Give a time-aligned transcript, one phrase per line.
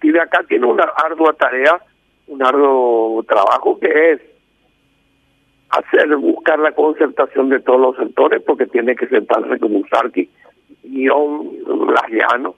[0.00, 1.78] Partir de acá tiene una ardua tarea,
[2.28, 4.20] un arduo trabajo que es
[5.68, 10.30] hacer, buscar la concertación de todos los sectores, porque tiene que sentarse con Musarqui,
[10.84, 11.50] Guión,
[12.08, 12.54] Llano,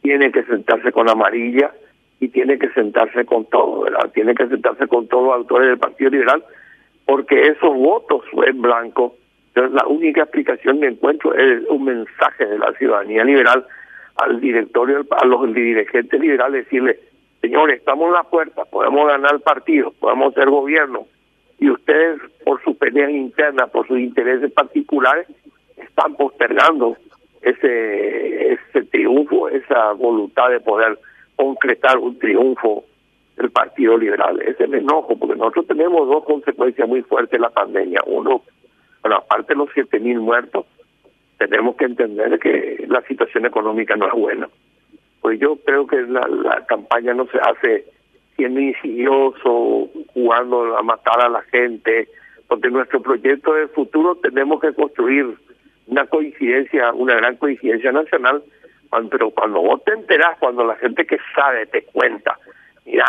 [0.00, 1.70] tiene que sentarse con Amarilla
[2.18, 4.10] y tiene que sentarse con todo, ¿verdad?
[4.14, 6.42] Tiene que sentarse con todos los autores del Partido Liberal,
[7.04, 9.16] porque esos votos en blanco,
[9.54, 13.66] la única explicación que encuentro es un mensaje de la ciudadanía liberal
[14.16, 16.98] al directorio, a los dirigentes liberales, decirle,
[17.40, 21.06] señores, estamos en la puerta, podemos ganar el partido, podemos ser gobierno,
[21.58, 25.26] y ustedes por su pelea interna, por sus intereses particulares,
[25.76, 26.96] están postergando
[27.42, 30.98] ese, ese triunfo, esa voluntad de poder
[31.36, 32.84] concretar un triunfo
[33.36, 34.40] del Partido Liberal.
[34.42, 38.00] Ese me enojo, porque nosotros tenemos dos consecuencias muy fuertes de la pandemia.
[38.06, 38.42] Uno,
[39.02, 40.66] bueno, aparte de los siete mil muertos,
[41.38, 44.48] tenemos que entender que la situación económica no es buena.
[45.20, 47.84] Pues yo creo que la, campaña no se hace
[48.36, 52.08] siendo insidioso, jugando a matar a la gente,
[52.48, 55.36] porque nuestro proyecto de futuro tenemos que construir
[55.86, 58.42] una coincidencia, una gran coincidencia nacional,
[59.10, 62.38] pero cuando vos te enterás, cuando la gente que sabe te cuenta,
[62.84, 63.06] mira,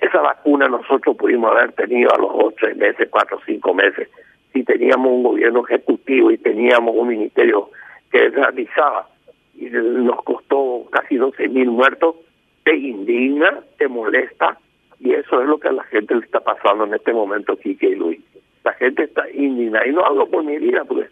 [0.00, 4.08] esa vacuna nosotros pudimos haber tenido a los tres meses, cuatro, cinco meses,
[4.52, 7.70] si teníamos un gobierno ejecutivo y teníamos un ministerio
[8.10, 9.08] que realizaba
[9.54, 12.16] y nos costó casi 12 mil muertos,
[12.64, 14.58] te indigna, te molesta,
[15.00, 17.88] y eso es lo que a la gente le está pasando en este momento, Quique
[17.88, 18.20] y Luis.
[18.64, 21.08] La gente está indignada, y no hablo por mi vida, porque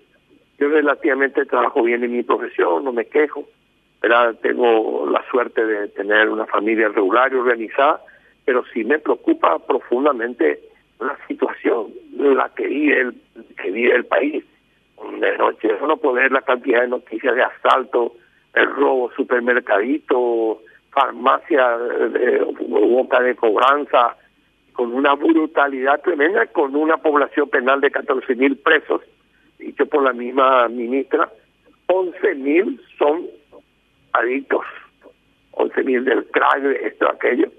[0.58, 3.48] yo relativamente trabajo bien en mi profesión, no me quejo,
[4.00, 8.00] pero tengo la suerte de tener una familia regular y organizada,
[8.44, 10.60] pero sí me preocupa profundamente
[11.00, 11.92] la situación
[12.34, 13.14] la que vive el,
[13.56, 14.44] que vive el país.
[15.20, 18.14] De noche no poder la cantidad de noticias de asalto,
[18.54, 24.16] el robo, supermercadito, farmacia de boca de cobranza,
[24.72, 29.02] con una brutalidad tremenda, con una población penal de 14 mil presos,
[29.58, 31.30] dicho por la misma ministra,
[31.86, 33.26] 11 mil son
[34.12, 34.64] adictos,
[35.52, 37.50] 11 mil del crack, esto, aquello,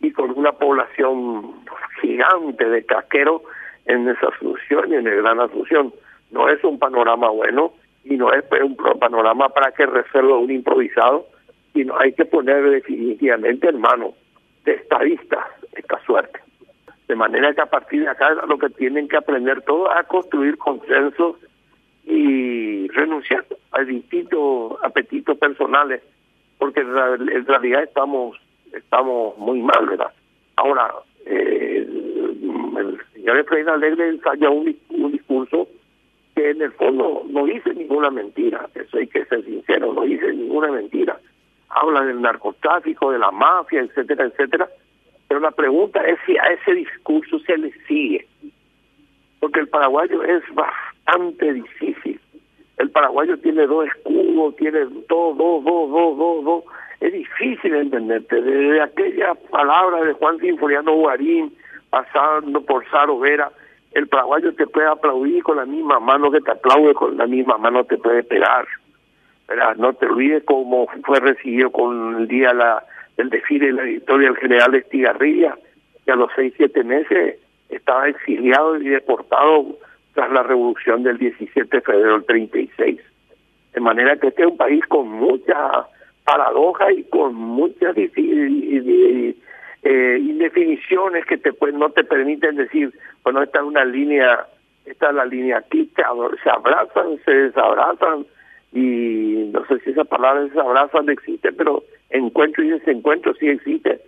[0.00, 1.64] y con una población
[2.00, 3.42] gigante de caqueros
[3.86, 5.92] en esa Asunción y en el Gran Asunción.
[6.30, 7.72] No es un panorama bueno
[8.04, 11.26] y no es un panorama para que resuelva un improvisado
[11.84, 14.14] no hay que poner definitivamente en manos
[14.64, 16.40] de estadistas esta suerte.
[17.08, 20.56] De manera que a partir de acá lo que tienen que aprender todos a construir
[20.58, 21.36] consensos
[22.04, 26.02] y renunciar a distintos apetitos personales,
[26.58, 28.36] porque en realidad estamos
[28.72, 30.12] estamos muy mal, ¿verdad?
[30.56, 30.92] Ahora,
[31.26, 35.68] eh, el señor Efraín Alegre ensaya un, un discurso
[36.34, 40.32] que en el fondo no dice ninguna mentira, eso hay que ser sincero, no dice
[40.32, 41.18] ninguna mentira
[41.70, 44.68] habla del narcotráfico, de la mafia, etcétera, etcétera.
[45.28, 48.26] Pero la pregunta es si a ese discurso se le sigue.
[49.38, 52.20] Porque el paraguayo es bastante difícil.
[52.76, 56.64] El paraguayo tiene dos escudos, tiene dos, dos, dos, dos, dos, dos.
[57.00, 58.40] Es difícil entenderte.
[58.40, 61.52] Desde aquella palabra de Juan Sinforiano Guarín,
[61.88, 63.50] pasando por Saro Vera,
[63.92, 67.58] el paraguayo te puede aplaudir con la misma mano que te aplaude, con la misma
[67.58, 68.66] mano te puede pegar.
[69.78, 72.84] No te olvides cómo fue recibido con el día la,
[73.16, 75.58] del desfile de la victoria del general Estigarribia,
[76.04, 77.36] que a los seis, siete meses
[77.68, 79.76] estaba exiliado y deportado
[80.14, 83.00] tras la revolución del 17 de febrero del 36.
[83.72, 85.86] De manera que este es un país con mucha
[86.30, 89.34] paradoja y con muchas eh,
[90.20, 92.92] indefiniciones que te pues, no te permiten decir,
[93.24, 94.46] bueno, esta es una línea,
[94.84, 96.02] esta es la línea aquí, se
[96.50, 98.26] abrazan, se desabrazan,
[98.72, 104.00] y no sé si esa palabra desabrazo no existe, pero encuentro y desencuentro sí existe,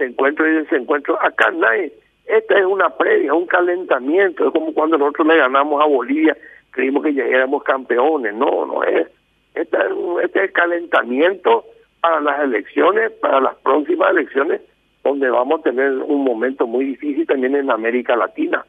[0.00, 1.92] encuentro y desencuentro, acá nadie,
[2.26, 6.36] esta es una previa, un calentamiento, es como cuando nosotros le ganamos a Bolivia,
[6.72, 9.06] creímos que ya éramos campeones, no, no es,
[9.54, 11.64] este es, este es calentamiento
[12.00, 14.60] para las elecciones, para las próximas elecciones,
[15.04, 18.64] donde vamos a tener un momento muy difícil también en América Latina.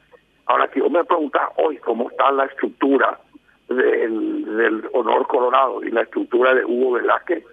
[0.46, 3.20] Ahora, si vos me preguntas hoy cómo está la estructura
[3.68, 7.44] del, honor colorado y la estructura de Hugo Velázquez,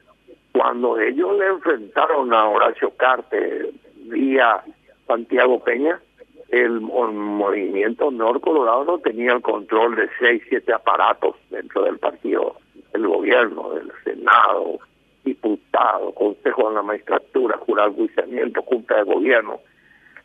[0.53, 3.71] cuando ellos le enfrentaron a Horacio Carte
[4.07, 4.63] vía
[5.07, 6.01] Santiago Peña,
[6.49, 12.57] el, movimiento honor colorado no tenía el control de seis, siete aparatos dentro del partido,
[12.97, 14.79] del gobierno, del Senado,
[15.25, 19.61] diputado, Consejo de la Magistratura, Jurado Juiciamiento, Junta de Gobierno.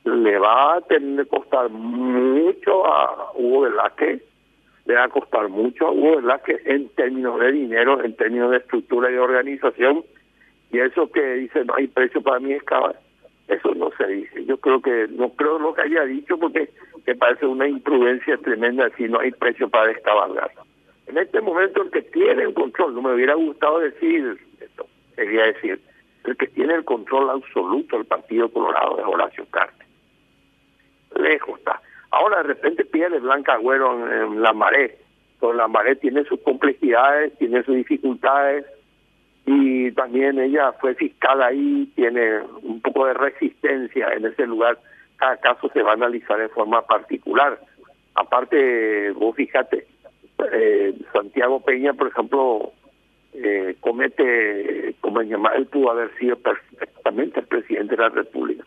[0.03, 4.21] Le va a tener que costar mucho a Hugo Velázquez
[4.85, 8.57] le va a costar mucho a Hugo que en términos de dinero, en términos de
[8.57, 10.03] estructura y organización,
[10.71, 12.95] Y eso que dice no hay precio para mi excavar,
[13.47, 14.45] eso no se dice.
[14.45, 16.69] Yo creo que, no creo lo que haya dicho porque
[17.05, 20.31] me parece una imprudencia tremenda si no hay precio para excavar
[21.11, 25.47] En este momento el que tiene el control, no me hubiera gustado decir esto, quería
[25.47, 25.81] decir,
[26.23, 29.85] el que tiene el control absoluto del Partido Colorado es Horacio Carte.
[31.17, 31.81] Lejos está.
[32.11, 34.99] Ahora de repente pierde Blanca Agüero en, la Maré.
[35.41, 38.65] Pero la Maré tiene sus complejidades, tiene sus dificultades
[39.45, 44.79] y también ella fue fiscal ahí, tiene un poco de resistencia en ese lugar.
[45.17, 47.59] Cada caso se va a analizar en forma particular.
[48.15, 49.90] Aparte, vos fíjate,
[50.51, 52.71] eh, Santiago Peña, por ejemplo,
[53.33, 58.65] eh, comete, como llamar, él pudo haber sido perfectamente el presidente de la República.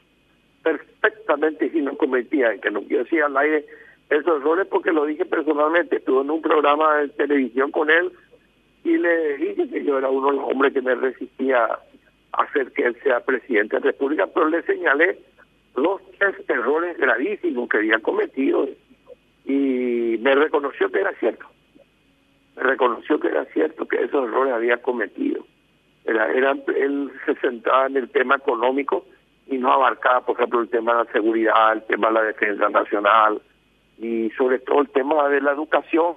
[0.63, 3.67] Perfectamente si no cometía, que no quiero decir al aire
[4.11, 8.13] esos errores porque lo dije personalmente, estuve en un programa de televisión con él
[8.85, 11.65] y le dije que yo era uno de los hombres que me resistía
[12.33, 15.19] a hacer que él sea presidente de la República, pero le señalé
[15.77, 18.69] los tres errores gravísimos que había cometido
[19.45, 21.47] y me reconoció que era cierto
[22.57, 25.45] reconoció que era cierto que esos errores había cometido.
[26.05, 29.07] Era, él se centraba en el tema económico
[29.47, 32.69] y no abarcaba, por ejemplo, el tema de la seguridad, el tema de la defensa
[32.69, 33.41] nacional
[33.99, 36.15] y sobre todo el tema de la educación.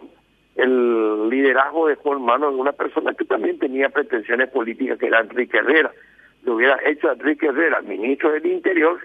[0.56, 5.22] El liderazgo dejó en manos de una persona que también tenía pretensiones políticas, que era
[5.22, 5.92] Enrique Herrera.
[6.44, 9.00] Lo hubiera hecho Enrique Herrera, ministro del Interior,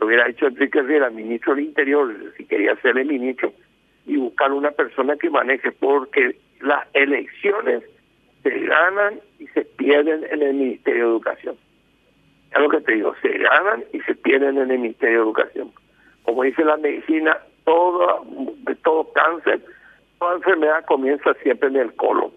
[0.00, 3.52] lo hubiera hecho Enrique Herrera, ministro del Interior, si quería ser el ministro,
[4.06, 7.82] y buscar una persona que maneje, porque las elecciones
[8.42, 11.56] se ganan y se pierden en el Ministerio de Educación.
[12.52, 15.72] Es lo que te digo, se ganan y se pierden en el Ministerio de Educación.
[16.24, 18.26] Como dice la medicina, todo,
[18.82, 19.60] todo cáncer,
[20.18, 22.32] toda enfermedad comienza siempre en el colon.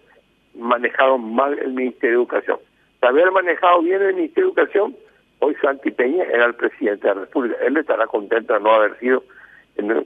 [0.56, 2.60] Manejado mal el Ministerio de Educación.
[3.02, 4.96] De haber manejado bien el Ministerio de Educación,
[5.40, 7.58] hoy Santi Peña era el presidente de la República.
[7.66, 9.24] Él estará contento de no haber sido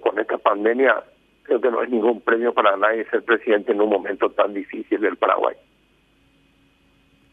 [0.02, 1.04] con esta pandemia
[1.48, 5.00] creo que no es ningún premio para nadie ser presidente en un momento tan difícil
[5.00, 5.56] del Paraguay.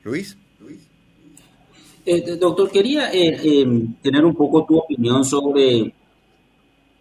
[0.05, 0.39] Luis.
[2.07, 5.93] Eh, doctor, quería eh, em, tener un poco tu opinión sobre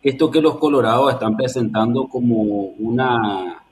[0.01, 2.41] esto que los colorados están presentando como
[2.79, 3.63] una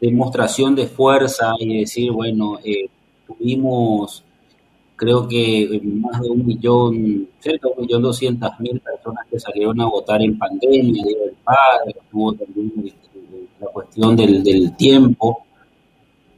[0.00, 2.88] demostración de fuerza y decir, bueno, eh,
[3.26, 4.24] tuvimos
[4.96, 9.80] creo que más de un millón, cerca de un millón doscientas mil personas que salieron
[9.80, 11.04] a votar en pandemia,
[12.10, 12.72] tuvo también
[13.60, 15.44] la cuestión del, del tiempo,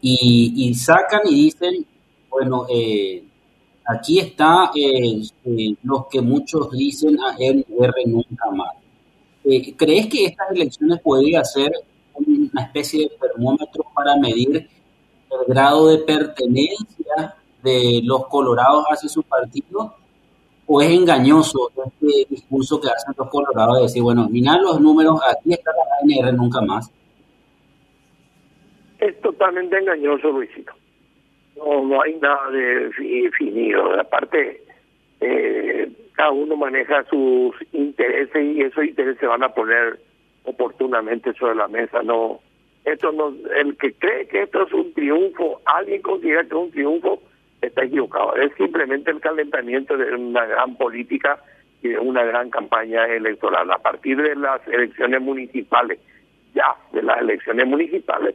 [0.01, 1.87] y, sacan y dicen,
[2.31, 3.25] bueno, eh,
[3.87, 7.65] aquí está eh, eh, los que muchos dicen a R
[8.07, 8.73] nunca más.
[9.43, 11.73] ¿Crees que estas elecciones podrían ser
[12.15, 17.37] una especie de termómetro para medir el grado de pertenencia
[17.67, 19.95] de los colorados hacia su partido
[20.67, 25.21] o es engañoso este discurso que hacen los colorados de decir, bueno, mirar los números,
[25.29, 26.91] aquí está la ANR nunca más?
[28.99, 30.73] Es totalmente engañoso, Luisito.
[31.57, 33.99] No, no hay nada de definido.
[34.01, 34.63] Aparte,
[35.21, 40.01] eh, cada uno maneja sus intereses y esos intereses se van a poner
[40.45, 42.03] oportunamente sobre la mesa.
[42.03, 42.41] No,
[42.85, 46.71] esto no, el que cree que esto es un triunfo, alguien considera que es un
[46.71, 47.21] triunfo,
[47.61, 48.37] está equivocado.
[48.37, 51.39] Es simplemente el calentamiento de una gran política
[51.83, 53.71] y de una gran campaña electoral.
[53.71, 55.99] A partir de las elecciones municipales,
[56.55, 58.35] ya de las elecciones municipales,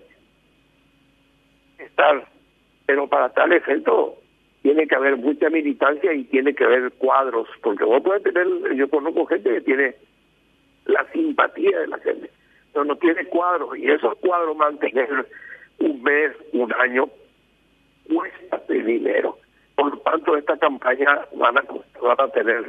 [1.79, 2.27] estar,
[2.85, 4.17] pero para tal efecto
[4.61, 8.87] tiene que haber mucha militancia y tiene que haber cuadros, porque vos puedes tener, yo
[8.89, 9.95] conozco gente que tiene
[10.85, 12.29] la simpatía de la gente,
[12.71, 15.27] pero no tiene cuadros, y esos cuadros mantener
[15.79, 17.09] un mes, un año,
[18.07, 19.37] cuesta de dinero.
[19.75, 21.63] Por lo tanto, esta campaña van a,
[22.01, 22.65] van a tener,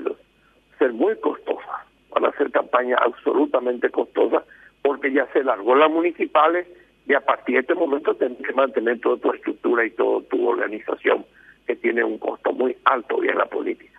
[0.78, 4.44] ser muy costosa, van a ser campañas absolutamente costosas,
[4.82, 6.66] porque ya se largó las municipales
[7.06, 10.48] y a partir de este momento tienes que mantener toda tu estructura y toda tu
[10.48, 11.24] organización,
[11.66, 13.91] que tiene un costo muy alto en la política.